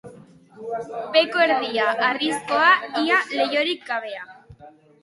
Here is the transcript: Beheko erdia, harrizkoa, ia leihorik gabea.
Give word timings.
Beheko 1.17 1.43
erdia, 1.47 1.91
harrizkoa, 2.09 2.73
ia 3.05 3.23
leihorik 3.37 3.89
gabea. 3.93 4.29